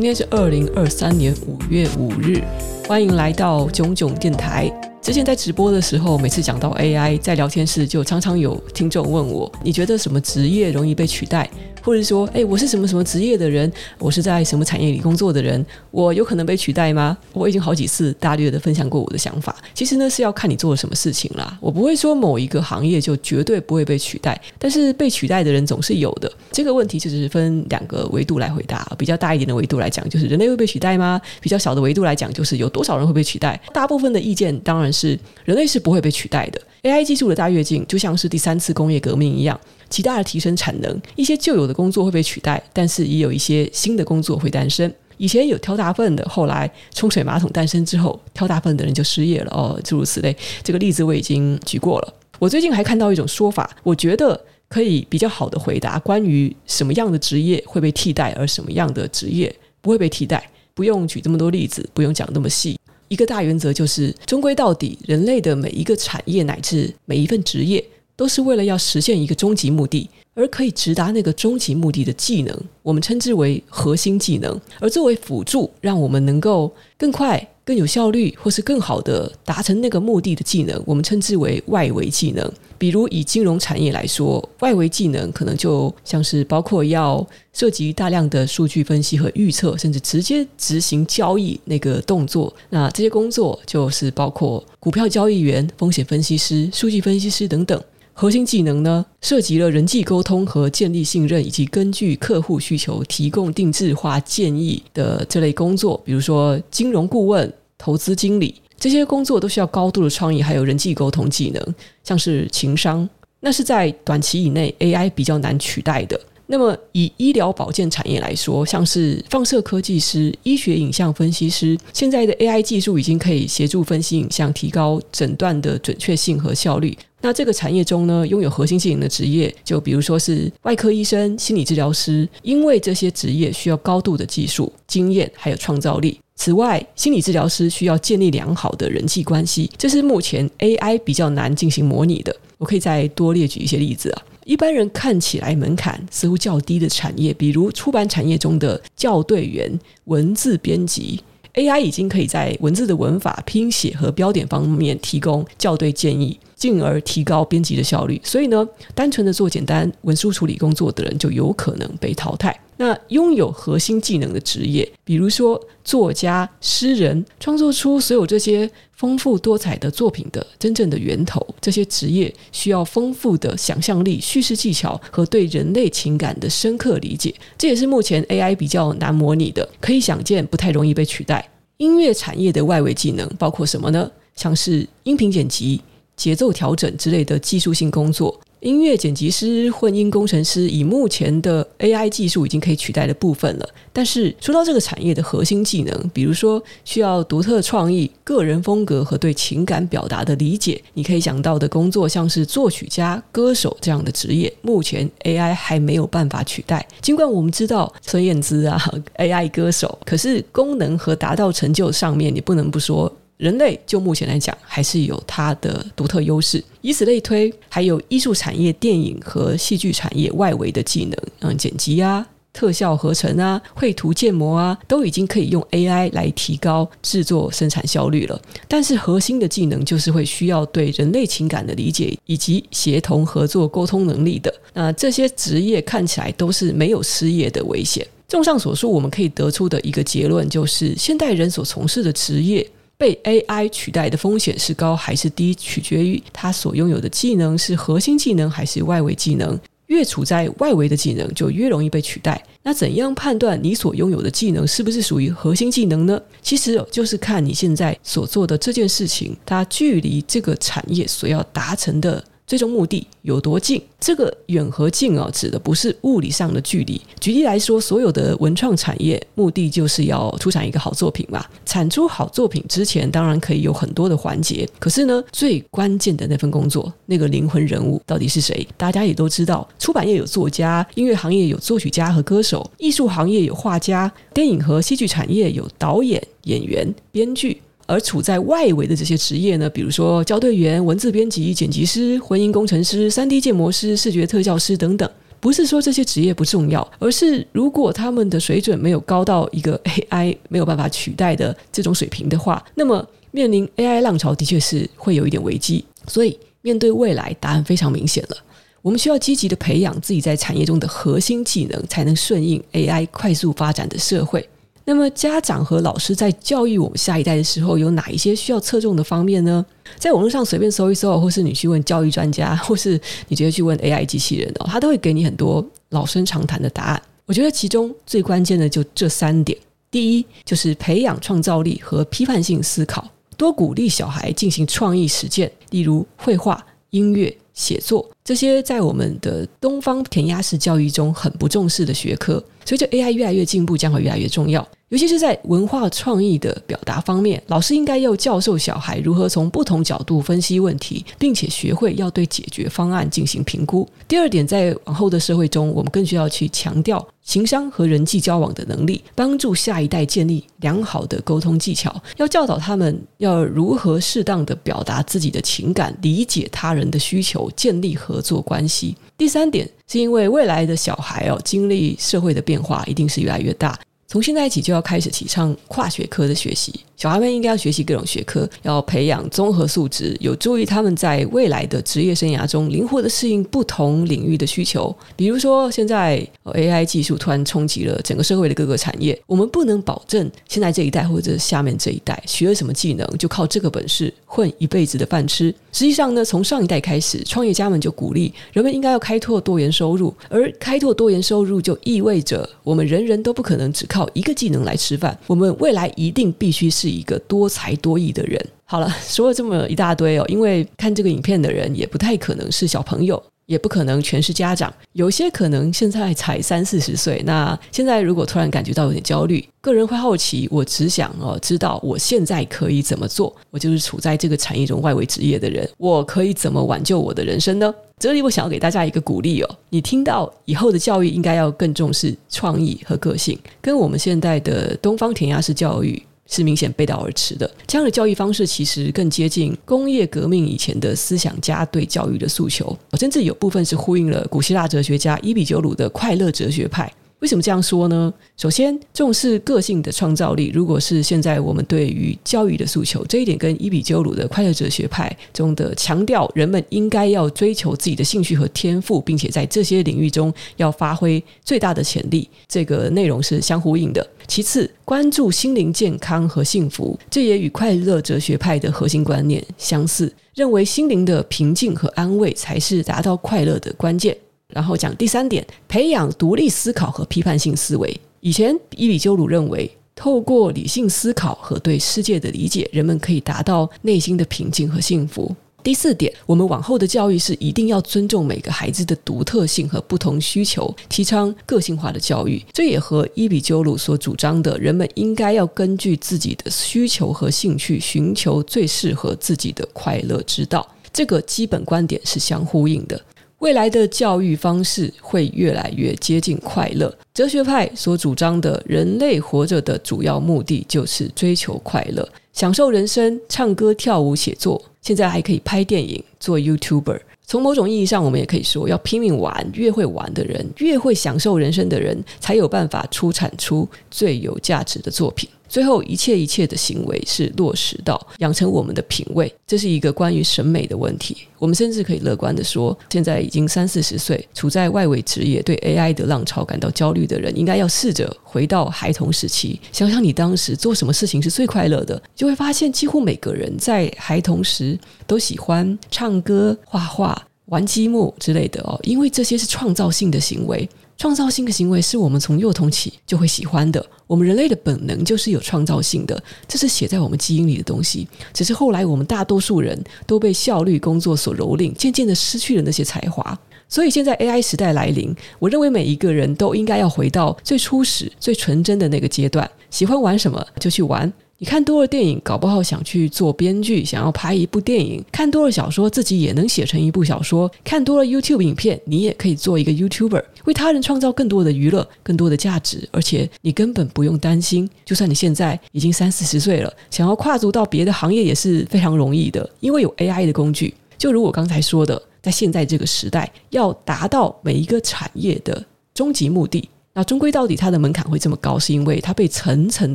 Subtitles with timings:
[0.00, 2.42] 今天是二零二三年五月五日，
[2.88, 4.72] 欢迎来到囧囧电台。
[5.02, 11.46] 之前在直播的时候，每次讲到 AI，在聊天室就常常有听众问我：你觉得什么职业容易被取代？
[11.82, 13.70] 或者说，哎，我是什么什么职业的人？
[13.98, 15.64] 我是在什么产业里工作的人？
[15.90, 17.16] 我有可能被取代吗？
[17.32, 19.56] 我已经好几次大略的分享过我的想法。
[19.74, 21.56] 其实呢，是要看你做了什么事情啦。
[21.60, 26.30] 我不会说某一个行业就绝对不会被取代，但是被取代的人总是有的。
[26.52, 28.86] 这个问题就是分两个维度来回答。
[28.98, 31.20] 比较大一点的维度来讲，就是人类会被取代吗？
[31.40, 33.60] 比较小的维度来讲，就是有多少人会被取代？
[33.72, 36.60] 大部分的意见当然是人类是不会被取代的。
[36.82, 39.58] AI 技术的大跃进就像是第三次工业革命一样。
[39.88, 44.90] 极大的提升产能，一些旧有的工作会被取代，但是也有一些新的工作会诞生。
[45.16, 50.34] 以前有挑大粪的，后来冲水马桶诞生之后，挑大粪的人就失业了哦，诸如此类。
[50.62, 52.14] 这个例子我已经举过了。
[52.38, 60.48] 我最近还看到一种说法，我觉得可以比较好的回答关于什么样的职业会被替代，而什么样的职业不会被替代。
[60.72, 62.78] 不用举这么多例子，不用讲那么细。
[63.10, 67.84] 一个大原则就是，终归到底，人类的每一个产业乃至每一份职业。
[68.16, 74.60] 都是为了要实现一个终极目的，而可以直达那个终极目的的技能，我们称之为核心技能。
[74.78, 82.52] 而作为辅助，让我们能够更快、更有效率，或是更好的达成那个目的的技能，我们称之为外围技能。
[82.76, 92.52] 比如以金融产业来说，外围技能可能就像是包括要涉及大量的数据分析和预测，甚至直接执行交易那个动作。
[92.70, 97.80] 那这些工作就是包括股票交易员、风险分析师、数据分析师等等。
[98.12, 105.98] 核心技能呢，涉及了人际沟通和建立信任，以及根据客户需求提供定制化建议的这类工作。
[106.04, 113.08] 比如说金融顾问、投资经理，这些工作都需要高度的创意，还有人际沟通技能，像是情商，
[113.40, 116.20] 那是在短期以内 AI 比较难取代的。
[116.52, 126.98] 那么，以医疗保健产业来说，像是放射科技师、医学影像分析师，现在的 AI 技术已经可以协助分析影像，提高诊断的准确性和效率。
[127.20, 136.18] 那这个产业中呢，拥有核心技能的职业，就比如说是外科医生、心理治疗师，因为这些职业需要高度的技术、经验还有创造力。
[136.34, 142.34] 此外，心理治疗师需要建立良好的人际关系，这是目前 AI 比较难进行模拟的。
[142.58, 144.22] 我可以再多列举一些例子啊。
[144.44, 149.70] 一般人看起来门槛似乎较低的产业，比如出版产业中的校对员、
[150.04, 151.22] 文字编辑
[151.54, 158.20] ，AI 已经可以在文字的文法、拼写和标点方面提供校对建议，进而提高编辑的效率。
[158.24, 162.58] 所以呢，单纯的做简单文书处理工作的人就有可能被淘汰。
[162.80, 177.34] 那拥有核心技能的职业，比如说作家、诗人，创作出所有这些丰富多彩的作品的真正的源头，这些职业需要丰富的想象力、叙事技巧和对人类情感的深刻理解。
[177.58, 181.46] 这也是目前 AI 比较难模拟的，可以想见不太容易被取代。
[181.76, 184.10] 音乐产业的外围技能包括什么呢？
[184.36, 185.82] 像是音频剪辑、
[186.16, 188.40] 节奏调整之类的技术性工作。
[188.60, 193.66] 音乐剪辑师、混音工程师，以目前的 AI 技术已经可以取代的部分了。
[193.90, 206.86] 但是说到这个产业的核心技能，比如说需要独特创意、个人风格和对情感表达的理解，你可以想到的工作，像是作曲家、歌手这样的职业，目前 AI 还没有办法取代。
[207.00, 208.78] 尽管我们知道孙燕姿啊
[209.16, 213.10] ，AI 歌手，可是功能和达到成就上面，你不能不说。
[213.38, 216.62] 人类就目前来讲，还是有它的独特优势。
[216.82, 228.40] 以此类推，还有艺术产业、电影和戏剧产业外围的技能，嗯，剪辑啊、特效合成啊、绘图建模啊，都已经可以用 AI 来提高制作生产效率了。
[228.66, 234.52] 但是核心的技能就是会需要对人类情感的理解，以及协同合作、沟通能力的。
[234.72, 238.06] 那这些职业看起来都是没有失业的危险。
[238.26, 242.66] 综上所述，我们可以得出的一个结论就是，现代人所从事的职业。
[243.00, 249.58] 被 AI 取代的风险是高还是低，取决于它所拥有的技能是核心技能还是外围技能。
[249.86, 252.40] 越处在外围的技能就越容易被取代。
[252.62, 256.20] 那怎样判断你所拥有的技能是不是属于核心技能呢？
[256.42, 262.22] 其实就是看你现在所做的这件事情，它距离这个产业所要达成的。
[262.50, 263.80] 最终目的有多近？
[264.00, 267.00] 这个远和近啊，指的不是物理上的距离。
[267.20, 271.46] 举例来说，所有的文创产业目的就是要出产一个好作品嘛。
[271.64, 274.68] 产出好作品之前，当然可以有很多的环节。
[274.80, 278.66] 可是呢，最关键的那份工作，那个灵魂人物到底是谁？
[278.76, 287.62] 大家也都知道，出版业有作家，音乐行业有作曲家和歌手，艺术行业有画家，电影和戏剧产业有导演、演员、编剧。
[287.90, 295.10] 而处在外围的这些职业呢，比如说校对员、文字编辑、剪辑师、混音工程师、3D 建模师、视觉特效师等等，
[295.40, 299.76] 不是说这些职业不重要，而是如果他们的水准没有高到一个
[300.10, 305.84] AI 没有办法取代的这种水平的话，那么面临 AI 浪潮的确是会有一点危机。
[306.06, 308.36] 所以面对未来，答案非常明显了。
[308.82, 314.48] 我们需要积极的培养自己在产业中的核心技能，才能顺应 AI 快速发展的社会。
[314.84, 319.64] 那么，家长和老师在教育我们下一代的时候，有哪一些需要侧重的方面呢？
[319.96, 327.02] 在网络上随便搜一搜，或是你去问教育专家， 或是你直接去问 AI 机器人哦，他都会给你很多老生常谈的答案。
[327.26, 329.56] 我觉得其中最关键的就这三点：
[329.90, 333.06] 第一，就是培养创造力和批判性思考，
[333.36, 337.36] 多鼓励小孩进行创意实践，例如绘画、音乐。
[337.52, 344.64] 写作这些在我们的东方填鸭式教育中很不重视的学科，随着 AI 越来越进步，将会越来越重要。
[344.90, 353.88] 尤其是在文化创意的表达方面，老师应该要教授小孩如何从不同角度分析问题，并且学会要对解决方案进行评估。
[354.08, 361.94] 第二点，在往后的社会中，我们更需要去强调情商和人际交往的能力，帮助下一代建立良好的沟通技巧。
[362.16, 368.96] 要教导他们要如何适当的表达自己的情感，理解他人的需求，建立合作关系。
[369.16, 373.78] 第三点，是因为未来的小孩哦，经历社会的变化，一定是越来越大。
[374.10, 384.92] 从现在起就要开始提倡跨学科的学习，小孩们应该要学习各种学科，要培养综合素质，有助于他们在未来的职业生涯中灵活地适应不同领域的需求。
[385.14, 395.54] 比如说，现在 AI 技术突然冲击了整个社会的各个产业，我们不能保证现在这一代或者下面这一代学了什么技能就靠这个本事混一辈子的饭吃。
[395.70, 403.99] 实际上呢，从上一代开始，创业家们就鼓励人们应该要开拓多元收入，而开拓多元收入就意味着我们人人都不可能只靠。
[404.00, 408.42] 靠一个技能来吃饭，我们未来一定必须是一个多才多艺的人。
[408.64, 417.20] 好了，说了这么一大堆哦，因为看这个影片的人也不太可能是小朋友，也不可能全是家长，有些可能现在才三四十岁。
[417.26, 423.34] 那现在如果突然感觉到有点焦虑，个人会好奇，我只想哦知道我现在可以怎么做。
[423.50, 427.74] 我就是处在这个产业中外围职业的人，我可以怎么挽救我的人生呢？
[427.98, 436.00] 这里我想要给大家一个鼓励哦，你听到以后的教育应该要更重视创意和个性，跟我们现在的东方填鸭式教育
[436.30, 437.50] 是明显背道而驰的。
[437.66, 446.90] 这样的教育方式其实更接近工业革命以前的思想家对教育的诉求，甚至有部分是呼应了古希腊哲学家伊比鸠鲁的快乐哲学派。
[447.20, 448.12] 为什么这样说呢？
[448.36, 464.06] 首先，重视个性的创造力，如果是现在我们对于教育的诉求，这一点跟伊比鸠鲁的快乐哲学派中的强调人们应该要追求自己的兴趣和天赋，并且在这些领域中要发挥最大的潜力，这个内容是相呼应的。
[464.26, 474.16] 其次，关注心灵健康和幸福，这也与快乐哲学派的核心观念相似，认为心灵的平静和安慰才是达到快乐的关键。
[474.52, 478.00] 然后讲第三点，培养独立思考和批判性思维。
[478.20, 485.34] 以前伊比鸠鲁认为，透过理性思考和对世界的理解，人们可以达到内心的平静和幸福。
[485.62, 492.42] 第四点，我们往后的教育是一定要尊重每个孩子的独特性和不同需求，提倡个性化的教育。
[492.50, 500.66] 这也和伊比鸠鲁所主张的人们应该要根据自己的需求和兴趣，寻求最适合自己的快乐之道。
[500.90, 502.98] 这个基本观点是相呼应的。
[503.40, 506.94] 未来的教育方式会越来越接近快乐。
[507.14, 517.00] 哲学派所主张的人类活着的主要目的就是追求快乐，享受人生，唱歌、跳舞、写作，现在还可以拍电影、做 YouTuber。
[517.26, 525.26] 从某种意义上，我们也可以说，要拼命玩，越会玩的人，越会享受人生的人，才有办法出产出最有价值的作品。
[525.50, 531.16] 最后，一切一切的行为是落实到养成我们的品味，这是一个关于审美的问题。
[531.40, 550.68] 我们甚至可以乐观地说，现在已经三四十岁，处在外围职业、对 AI 的浪潮感到焦虑的人，应该要试着回到孩童时期，想想你当时做什么事情是最快乐的，就会发现几乎每个人在孩童时都喜欢唱歌、画画、玩积木之类的哦，因为这些是创造性的行为。
[551.00, 553.82] 创造性的行为是我们从幼童起就会喜欢的。
[554.06, 558.06] 我们人类的本能就是有创造性的，这是写在我们基因里的东西。
[558.34, 563.38] 只是后来我们大多数人都被效率工作所蹂躏，渐渐的失去了那些才华。
[563.66, 569.50] 所以现在 AI 时代来临，我认为每一个人都应该要回到最初始、最纯真的那个阶段。
[569.70, 571.10] 喜欢玩什么就去玩。
[571.42, 582.86] 你看多了电影，搞不好想去做编剧，想要拍一部电影；看多了小说，自己也能写成一部小说；看多了 YouTube 影片，你也可以做一个 YouTuber，为他人创造更多的娱乐、更多的价值。
[582.92, 590.74] 而且你根本不用担心，就算你现在已经三四十岁了，想要跨足到别的行业也是非常容易的，因为有 AI 的工具。
[590.98, 596.68] 就如我刚才说的，在现在这个时代，要达到每一个产业的终极目的，
[597.00, 599.94] 那终归到底，它的门槛会这么高，是因为它被层层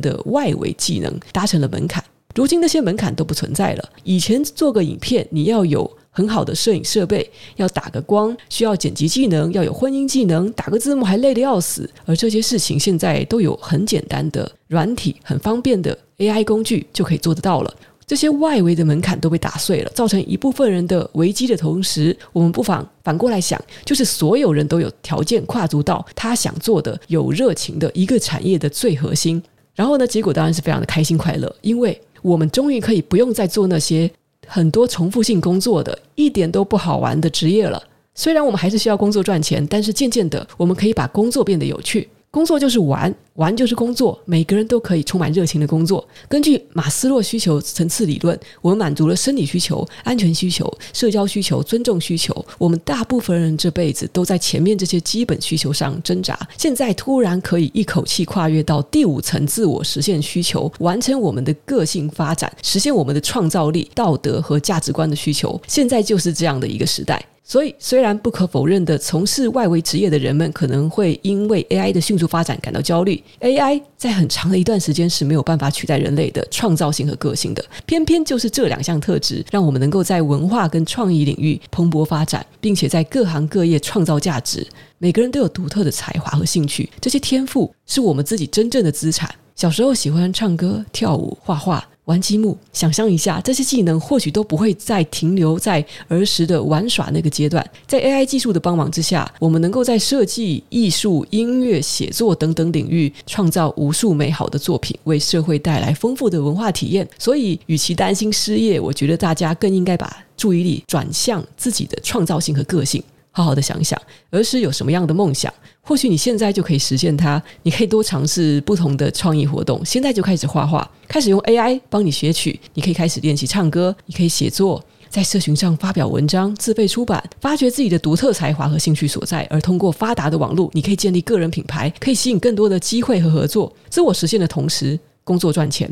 [0.00, 2.02] 的外围技能搭成了门槛。
[2.34, 3.88] 如今那些门槛都不存在了。
[4.02, 11.88] 以前做个影片，你要有很好的摄影设备，要打个光，需要剪辑技能，要有混音技能，打个字幕还累得要死。
[12.04, 17.72] 而这些事情现在都有很简单的软体，很方便的 AI 工具就可以做得到了。
[18.06, 29.42] 这些外围的门槛都被打碎了，造成一部分人的危机的同时，我们不妨反过来想，就是所有人都有条件跨足到他想做的、有热情的一个产业的最核心。
[29.74, 32.00] 然后呢，结果当然是非常的开心快乐，因为。
[32.22, 34.10] 我们终于可以不用再做那些
[34.48, 37.80] 很多重复性工作的、一点都不好玩的职业了。
[38.16, 42.08] 虽然我们还是需要工作赚钱，但是渐渐的，我们可以把工作变得有趣。
[42.36, 44.20] 工作就是玩，玩就是工作。
[44.26, 46.06] 每个人都可以充满热情的工作。
[46.28, 52.44] 根据马斯洛需求层次理论，我们满足了生理需求、安全需求、社交需求、尊重需求。
[52.58, 65.58] 我们大部分人这辈子都在前面这些基本需求上挣扎，现在突然可以一口气跨越到第五层自我实现需求，完成我们的个性发展，实现我们的创造力、道德和价值观的需求。
[65.66, 67.24] 现在就是这样的一个时代。
[67.48, 73.22] 所以，虽然不可否认的，从事外围职业的人们可能会因为 AI 的迅速发展感到焦虑。
[73.38, 77.64] AI 在很长的一段时间是没有办法取代人类的创造性和个性的。
[77.86, 84.66] 偏偏就是这两项特质，让我们能够在文化跟创意领域蓬勃发展，并且在各行各业创造价值。
[84.98, 89.32] 每个人都有独特的才华和兴趣，这些天赋是我们自己真正的资产。
[89.54, 91.86] 小时候喜欢唱歌、跳舞、画画。
[92.06, 97.68] 玩积木，想象一下，这些技能或许都不会再停留在儿时的玩耍那个阶段。
[97.86, 107.06] 在 AI 技术的帮忙之下，我们能够在设计、艺术、音乐、写作等等领域创造无数美好的作品，为社会带来丰富的文化体验。
[107.18, 113.02] 所以，与其担心失业，我觉得大家更应该把注意力转向自己的创造性和个性。
[113.36, 114.00] 好好的想想，
[114.30, 115.52] 儿时有什么样的梦想？
[115.82, 117.40] 或许你现在就可以实现它。
[117.64, 119.84] 你可以多尝试不同的创意活动。
[119.84, 122.58] 现在就开始画画，开始用 AI 帮你学曲。
[122.72, 129.46] 你可以开始练习唱歌，你可以写作，在社群上发表文章，自费出版，发掘自己的独特才华和兴趣所在。
[129.50, 135.90] 而通过发达的网络，你可以建立个人品牌，可以吸引更多的机会和合作，自我实现的同时工作赚钱。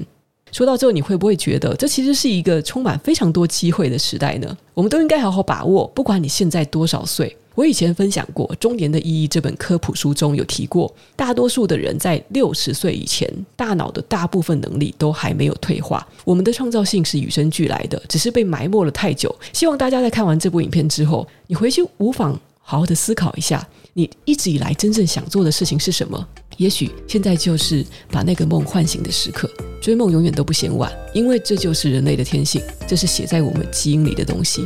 [0.55, 4.57] 说到这，你会不会觉得这其实是一个充满非常多机会的时代呢？
[4.73, 7.37] 我们都应该好好把握，不管你现在多少岁。
[7.57, 16.07] 我以前分享过《中年的意义》这本科普书中有提过，大多数的人在六十岁以前，大脑的大部分能力都还没有退化。
[16.25, 19.35] 我们的创造性是与生俱来的，只是被埋没了太久。
[19.53, 26.29] 希望大家在看完这部影片之后，你回去无妨好好的思考一下，你一直以来真正想做的事情是什么？
[26.57, 29.51] 也许现在就是把那个梦唤醒的时刻。
[29.83, 34.65] 追梦永远都不嫌晚，因为这就是人类的天性，这是写在我们基因里的东西。